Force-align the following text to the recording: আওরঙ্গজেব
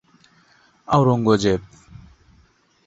আওরঙ্গজেব 0.87 1.61